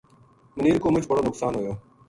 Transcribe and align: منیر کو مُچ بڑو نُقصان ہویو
منیر 0.57 0.75
کو 0.81 0.87
مُچ 0.93 1.03
بڑو 1.09 1.21
نُقصان 1.27 1.51
ہویو 1.55 1.73